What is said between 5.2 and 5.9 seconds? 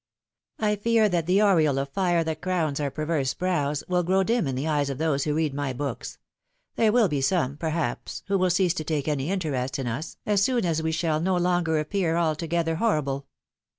who read my